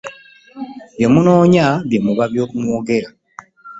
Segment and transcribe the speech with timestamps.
[0.97, 2.25] Nga munoonua bye muba
[2.61, 3.09] mwogera.